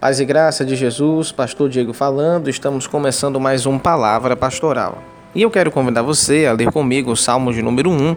Paz 0.00 0.18
e 0.18 0.24
graça 0.24 0.64
de 0.64 0.74
Jesus, 0.76 1.30
Pastor 1.30 1.68
Diego 1.68 1.92
falando, 1.92 2.48
estamos 2.48 2.86
começando 2.86 3.38
mais 3.38 3.66
um 3.66 3.78
Palavra 3.78 4.34
Pastoral. 4.34 5.02
E 5.34 5.42
eu 5.42 5.50
quero 5.50 5.70
convidar 5.70 6.00
você 6.00 6.46
a 6.46 6.54
ler 6.54 6.72
comigo 6.72 7.10
o 7.10 7.16
Salmo 7.16 7.52
de 7.52 7.60
número 7.60 7.90
1 7.90 8.16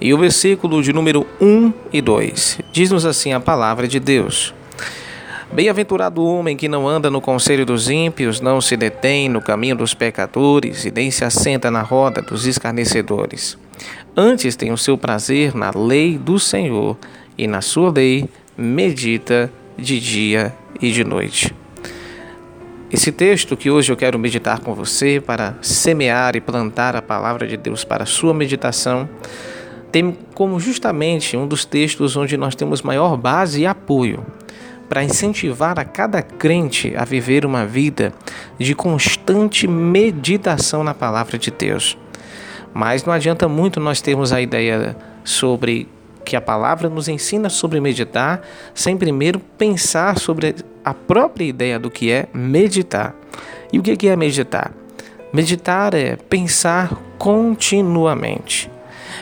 e 0.00 0.14
o 0.14 0.16
versículo 0.16 0.82
de 0.82 0.90
número 0.90 1.26
1 1.38 1.70
e 1.92 2.00
2. 2.00 2.60
Diz-nos 2.72 3.04
assim 3.04 3.34
a 3.34 3.38
palavra 3.38 3.86
de 3.86 4.00
Deus. 4.00 4.54
Bem-aventurado 5.52 6.22
o 6.22 6.38
homem 6.38 6.56
que 6.56 6.66
não 6.66 6.88
anda 6.88 7.10
no 7.10 7.20
conselho 7.20 7.66
dos 7.66 7.90
ímpios, 7.90 8.40
não 8.40 8.58
se 8.62 8.74
detém 8.74 9.28
no 9.28 9.42
caminho 9.42 9.76
dos 9.76 9.92
pecadores 9.92 10.86
e 10.86 10.90
nem 10.90 11.10
se 11.10 11.26
assenta 11.26 11.70
na 11.70 11.82
roda 11.82 12.22
dos 12.22 12.46
escarnecedores. 12.46 13.58
Antes 14.16 14.56
tem 14.56 14.72
o 14.72 14.78
seu 14.78 14.96
prazer 14.96 15.54
na 15.54 15.70
lei 15.76 16.16
do 16.16 16.38
Senhor 16.38 16.96
e 17.36 17.46
na 17.46 17.60
sua 17.60 17.92
lei 17.92 18.30
medita 18.56 19.52
de 19.82 20.00
dia 20.00 20.54
e 20.80 20.90
de 20.90 21.04
noite. 21.04 21.54
Esse 22.90 23.10
texto 23.10 23.56
que 23.56 23.70
hoje 23.70 23.90
eu 23.90 23.96
quero 23.96 24.18
meditar 24.18 24.60
com 24.60 24.74
você 24.74 25.20
para 25.20 25.56
semear 25.62 26.36
e 26.36 26.40
plantar 26.40 26.94
a 26.94 27.02
palavra 27.02 27.46
de 27.46 27.56
Deus 27.56 27.84
para 27.84 28.04
a 28.04 28.06
sua 28.06 28.34
meditação, 28.34 29.08
tem 29.90 30.16
como 30.34 30.60
justamente 30.60 31.36
um 31.36 31.46
dos 31.46 31.64
textos 31.64 32.16
onde 32.16 32.36
nós 32.36 32.54
temos 32.54 32.82
maior 32.82 33.16
base 33.16 33.62
e 33.62 33.66
apoio 33.66 34.24
para 34.88 35.02
incentivar 35.02 35.78
a 35.78 35.84
cada 35.86 36.20
crente 36.20 36.92
a 36.94 37.04
viver 37.04 37.46
uma 37.46 37.64
vida 37.64 38.12
de 38.58 38.74
constante 38.74 39.66
meditação 39.66 40.84
na 40.84 40.92
palavra 40.92 41.38
de 41.38 41.50
Deus. 41.50 41.96
Mas 42.74 43.04
não 43.04 43.12
adianta 43.14 43.48
muito 43.48 43.80
nós 43.80 44.02
termos 44.02 44.34
a 44.34 44.40
ideia 44.40 44.94
sobre 45.24 45.88
que 46.32 46.36
a 46.36 46.40
palavra 46.40 46.88
nos 46.88 47.08
ensina 47.08 47.50
sobre 47.50 47.78
meditar, 47.78 48.40
sem 48.72 48.96
primeiro 48.96 49.38
pensar 49.38 50.18
sobre 50.18 50.54
a 50.82 50.94
própria 50.94 51.44
ideia 51.44 51.78
do 51.78 51.90
que 51.90 52.10
é 52.10 52.26
meditar. 52.32 53.14
E 53.70 53.78
o 53.78 53.82
que 53.82 54.08
é 54.08 54.16
meditar? 54.16 54.72
Meditar 55.30 55.92
é 55.92 56.16
pensar 56.16 56.98
continuamente, 57.18 58.70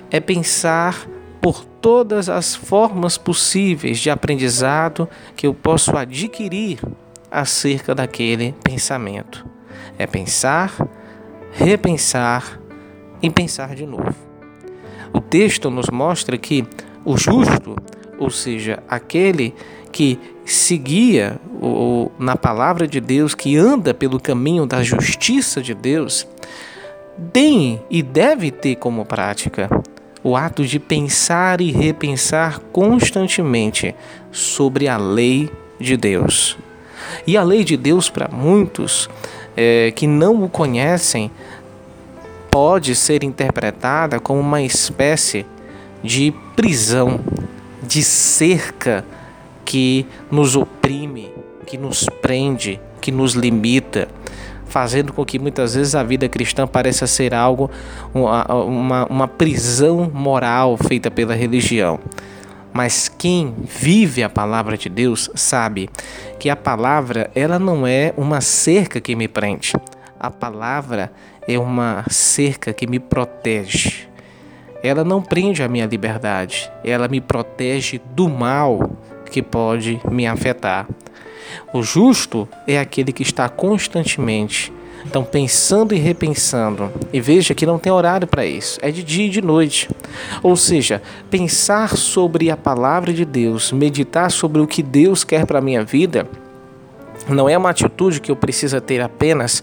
é 0.09 0.21
pensar 0.21 1.05
por 1.41 1.65
todas 1.65 2.29
as 2.29 2.55
formas 2.55 3.19
possíveis 3.19 3.99
de 3.99 4.09
aprendizado 4.09 5.09
que 5.35 5.49
eu 5.49 5.53
posso 5.53 5.97
adquirir 5.97 6.79
acerca 7.29 7.93
daquele 7.93 8.55
pensamento. 8.63 9.45
É 9.99 10.07
pensar, 10.07 10.73
repensar 11.55 12.61
e 13.21 13.29
pensar 13.29 13.75
de 13.75 13.85
novo. 13.85 14.15
O 15.13 15.21
texto 15.21 15.71
nos 15.71 15.91
mostra 15.91 16.39
que 16.39 16.65
o 17.05 17.17
justo, 17.17 17.77
ou 18.19 18.31
seja, 18.31 18.83
aquele 18.89 19.55
que 19.91 20.19
seguia 20.45 21.41
o, 21.61 22.11
na 22.19 22.37
palavra 22.37 22.87
de 22.87 23.01
Deus, 23.01 23.35
que 23.35 23.57
anda 23.57 23.95
pelo 23.95 24.21
caminho 24.21 24.67
da 24.67 24.83
justiça 24.83 25.63
de 25.63 25.75
Deus, 25.75 26.27
tem 27.33 27.81
e 27.91 28.03
deve 28.03 28.51
ter 28.51 28.77
como 28.77 29.05
prática 29.05 29.69
o 30.23 30.37
ato 30.37 30.65
de 30.65 30.79
pensar 30.79 31.61
e 31.61 31.71
repensar 31.71 32.61
constantemente 32.73 33.95
sobre 34.31 34.87
a 34.87 34.97
lei 34.97 35.51
de 35.79 35.97
Deus. 35.97 36.59
E 37.27 37.37
a 37.37 37.43
lei 37.43 37.65
de 37.65 37.77
Deus, 37.77 38.11
para 38.11 38.29
muitos 38.29 39.09
é, 39.57 39.91
que 39.93 40.07
não 40.07 40.45
o 40.45 40.49
conhecem, 40.49 41.31
pode 42.51 42.95
ser 42.95 43.25
interpretada 43.25 44.21
como 44.21 44.41
uma 44.41 44.63
espécie 44.63 45.43
de 45.43 45.60
prisão, 46.55 47.21
de 47.83 48.03
cerca 48.03 49.05
que 49.65 50.07
nos 50.31 50.57
oprime, 50.57 51.33
que 51.67 51.79
nos 51.79 52.07
prende, 52.21 52.81
que 53.01 53.11
nos 53.11 53.35
limita, 53.35 54.09
fazendo 54.67 55.13
com 55.13 55.25
que 55.25 55.39
muitas 55.39 55.75
vezes 55.75 55.95
a 55.95 56.03
vida 56.03 56.29
cristã 56.29 56.67
pareça 56.67 57.07
ser 57.07 57.35
algo, 57.35 57.71
uma, 58.15 58.45
uma, 58.65 59.07
uma 59.07 59.29
prisão 59.29 60.11
moral 60.13 60.77
feita 60.77 61.11
pela 61.11 61.35
religião. 61.35 61.99
Mas 62.73 63.09
quem 63.09 63.55
vive 63.65 64.23
a 64.23 64.29
palavra 64.29 64.79
de 64.79 64.89
Deus 64.89 65.29
sabe 65.35 65.91
que 66.39 66.49
a 66.49 66.55
palavra 66.55 67.31
ela 67.35 67.59
não 67.59 67.87
é 67.87 68.15
uma 68.17 68.41
cerca 68.41 69.01
que 69.01 69.17
me 69.17 69.27
prende. 69.27 69.73
A 70.19 70.31
palavra 70.31 71.11
é 71.49 71.59
uma 71.59 72.05
cerca 72.09 72.73
que 72.73 72.87
me 72.87 73.01
protege 73.01 74.10
ela 74.83 75.05
não 75.05 75.23
prende 75.23 75.63
a 75.63 75.69
minha 75.69 75.87
liberdade, 75.87 76.71
ela 76.85 77.09
me 77.09 77.21
protege 77.21 78.01
do 78.15 78.29
mal 78.29 78.91
que 79.31 79.43
pode 79.43 80.01
me 80.11 80.27
afetar. 80.27 80.89
O 81.73 81.83
justo 81.83 82.49
é 82.67 82.79
aquele 82.79 83.13
que 83.13 83.23
está 83.23 83.49
constantemente 83.49 84.73
então, 85.07 85.25
pensando 85.25 85.95
e 85.95 85.99
repensando, 85.99 86.93
e 87.13 87.21
veja 87.21 87.55
que 87.55 87.65
não 87.65 87.79
tem 87.79 87.93
horário 87.93 88.27
para 88.27 88.45
isso, 88.45 88.79
é 88.83 88.91
de 88.91 89.03
dia 89.03 89.27
e 89.27 89.31
de 89.31 89.41
noite. 89.41 89.89
Ou 90.43 90.57
seja, 90.57 91.01
pensar 91.31 91.97
sobre 91.97 92.51
a 92.51 92.57
palavra 92.57 93.13
de 93.13 93.25
Deus, 93.25 93.73
meditar 93.73 94.31
sobre 94.31 94.61
o 94.61 94.67
que 94.67 94.83
Deus 94.83 95.25
quer 95.25 95.47
para 95.47 95.59
a 95.59 95.63
minha 95.63 95.83
vida, 95.83 96.29
não 97.29 97.49
é 97.49 97.57
uma 97.57 97.71
atitude 97.71 98.21
que 98.21 98.31
eu 98.31 98.37
preciso 98.37 98.81
ter 98.81 99.01
apenas 99.01 99.63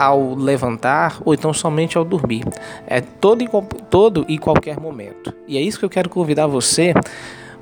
ao 0.00 0.34
levantar 0.34 1.20
ou 1.24 1.34
então 1.34 1.52
somente 1.52 1.98
ao 1.98 2.04
dormir. 2.04 2.44
É 2.86 3.02
todo 3.02 3.42
e, 3.42 3.48
todo 3.90 4.24
e 4.28 4.38
qualquer 4.38 4.80
momento. 4.80 5.34
E 5.46 5.58
é 5.58 5.60
isso 5.60 5.78
que 5.78 5.84
eu 5.84 5.90
quero 5.90 6.08
convidar 6.08 6.46
você 6.46 6.94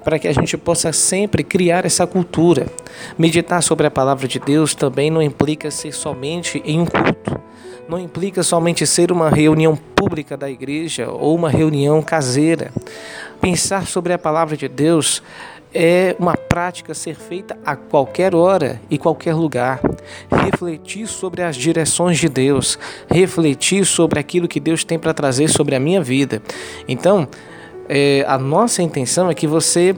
para 0.04 0.20
que 0.20 0.28
a 0.28 0.32
gente 0.32 0.56
possa 0.56 0.92
sempre 0.92 1.42
criar 1.42 1.84
essa 1.84 2.06
cultura. 2.06 2.68
Meditar 3.18 3.60
sobre 3.60 3.88
a 3.88 3.90
palavra 3.90 4.28
de 4.28 4.38
Deus 4.38 4.72
também 4.72 5.10
não 5.10 5.20
implica 5.20 5.68
ser 5.70 5.92
somente 5.92 6.62
em 6.64 6.80
um 6.80 6.86
culto. 6.86 7.40
Não 7.88 7.98
implica 7.98 8.42
somente 8.42 8.86
ser 8.86 9.10
uma 9.10 9.30
reunião 9.30 9.74
pública 9.74 10.36
da 10.36 10.48
igreja 10.48 11.10
ou 11.10 11.34
uma 11.34 11.50
reunião 11.50 12.00
caseira. 12.02 12.70
Pensar 13.40 13.86
sobre 13.86 14.12
a 14.12 14.18
palavra 14.18 14.56
de 14.56 14.68
Deus 14.68 15.22
é 15.74 16.16
uma 16.18 16.36
prática 16.36 16.94
ser 16.94 17.14
feita 17.14 17.58
a 17.64 17.76
qualquer 17.76 18.34
hora 18.34 18.80
e 18.90 18.98
qualquer 18.98 19.34
lugar. 19.34 19.80
Refletir 20.30 21.06
sobre 21.06 21.42
as 21.42 21.56
direções 21.56 22.18
de 22.18 22.28
Deus, 22.28 22.78
refletir 23.10 23.84
sobre 23.84 24.18
aquilo 24.18 24.48
que 24.48 24.60
Deus 24.60 24.84
tem 24.84 24.98
para 24.98 25.14
trazer 25.14 25.48
sobre 25.48 25.74
a 25.74 25.80
minha 25.80 26.02
vida. 26.02 26.42
Então, 26.86 27.28
é, 27.88 28.24
a 28.26 28.38
nossa 28.38 28.82
intenção 28.82 29.30
é 29.30 29.34
que 29.34 29.46
você 29.46 29.94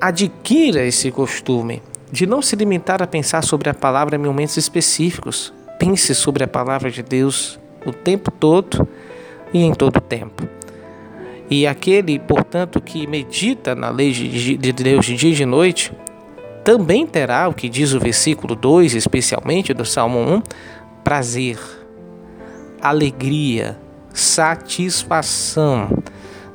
adquira 0.00 0.84
esse 0.84 1.10
costume 1.10 1.82
de 2.10 2.26
não 2.26 2.42
se 2.42 2.56
limitar 2.56 3.02
a 3.02 3.06
pensar 3.06 3.42
sobre 3.42 3.68
a 3.68 3.74
palavra 3.74 4.16
em 4.16 4.18
momentos 4.18 4.56
específicos. 4.56 5.52
Pense 5.78 6.14
sobre 6.14 6.42
a 6.42 6.48
palavra 6.48 6.90
de 6.90 7.02
Deus 7.02 7.58
o 7.86 7.92
tempo 7.92 8.30
todo 8.30 8.86
e 9.52 9.62
em 9.62 9.72
todo 9.72 9.96
o 9.96 10.00
tempo. 10.00 10.49
E 11.50 11.66
aquele, 11.66 12.18
portanto, 12.18 12.80
que 12.80 13.06
medita 13.08 13.74
na 13.74 13.90
lei 13.90 14.12
de 14.12 14.72
Deus 14.72 15.04
de 15.04 15.16
dia 15.16 15.32
e 15.32 15.34
de 15.34 15.44
noite, 15.44 15.92
também 16.62 17.04
terá, 17.04 17.48
o 17.48 17.54
que 17.54 17.68
diz 17.68 17.92
o 17.92 17.98
versículo 17.98 18.54
2, 18.54 18.94
especialmente 18.94 19.74
do 19.74 19.84
Salmo 19.84 20.20
1, 20.20 20.42
prazer, 21.02 21.58
alegria, 22.80 23.76
satisfação 24.14 25.90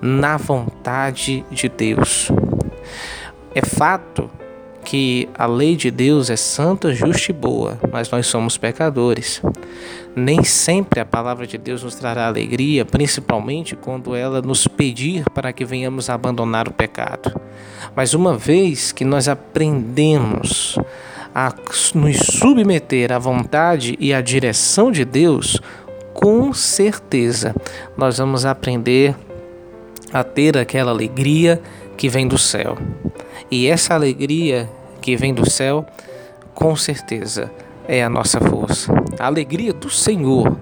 na 0.01 0.37
vontade 0.37 1.43
de 1.51 1.67
Deus. 1.67 2.31
É 3.53 3.65
fato 3.65 4.29
que 4.85 5.27
a 5.33 5.47
lei 5.47 5.75
de 5.75 5.89
Deus 5.89 6.29
é 6.29 6.35
santa, 6.35 6.93
justa 6.93 7.31
e 7.31 7.33
boa, 7.33 7.79
mas 7.91 8.09
nós 8.11 8.27
somos 8.27 8.55
pecadores. 8.55 9.41
Nem 10.15 10.43
sempre 10.43 10.99
a 10.99 11.05
palavra 11.05 11.45
de 11.45 11.57
Deus 11.57 11.83
nos 11.83 11.95
trará 11.95 12.27
alegria, 12.27 12.85
principalmente 12.85 13.75
quando 13.75 14.15
ela 14.15 14.41
nos 14.41 14.67
pedir 14.67 15.25
para 15.33 15.51
que 15.51 15.65
venhamos 15.65 16.09
abandonar 16.09 16.67
o 16.67 16.73
pecado. 16.73 17.33
Mas 17.95 18.13
uma 18.13 18.37
vez 18.37 18.91
que 18.91 19.03
nós 19.03 19.27
aprendemos 19.27 20.77
a 21.33 21.51
nos 21.95 22.17
submeter 22.17 23.11
à 23.11 23.19
vontade 23.19 23.97
e 23.99 24.13
à 24.13 24.21
direção 24.21 24.91
de 24.91 25.03
Deus, 25.03 25.59
com 26.13 26.53
certeza 26.53 27.53
nós 27.97 28.19
vamos 28.19 28.45
aprender 28.45 29.15
a 30.13 30.23
ter 30.23 30.57
aquela 30.57 30.91
alegria 30.91 31.59
que 31.97 32.07
vem 32.07 32.27
do 32.27 32.37
céu. 32.37 32.77
E 33.49 33.67
essa 33.67 33.93
alegria 33.93 34.69
que 35.01 35.15
vem 35.15 35.33
do 35.33 35.49
céu, 35.49 35.85
com 36.53 36.75
certeza 36.75 37.51
é 37.87 38.03
a 38.03 38.09
nossa 38.09 38.39
força. 38.39 38.91
A 39.19 39.27
alegria 39.27 39.73
do 39.73 39.89
Senhor, 39.89 40.57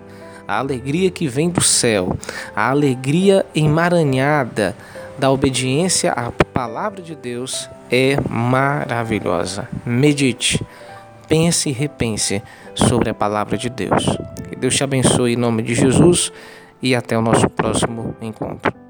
a 0.48 0.60
alegria 0.60 1.10
que 1.10 1.28
vem 1.28 1.50
do 1.50 1.62
céu, 1.62 2.16
a 2.56 2.70
alegria 2.70 3.46
emaranhada 3.56 4.76
da 5.18 5.32
obediência 5.32 6.12
à 6.12 6.32
palavra 6.54 7.02
de 7.02 7.16
Deus 7.16 7.70
é 7.90 8.18
maravilhosa. 8.30 9.70
Medite, 9.86 10.62
pense 11.28 11.70
e 11.70 11.72
repense 11.72 12.42
sobre 12.76 13.10
a 13.10 13.14
palavra 13.14 13.58
de 13.58 13.70
Deus. 13.70 14.06
Que 14.50 14.56
Deus 14.56 14.76
te 14.76 14.84
abençoe 14.84 15.34
em 15.34 15.38
nome 15.38 15.64
de 15.64 15.76
Jesus 15.76 16.32
e 16.82 16.96
até 16.96 17.18
o 17.18 17.22
nosso 17.22 17.50
próximo 17.50 18.16
encontro. 18.22 18.83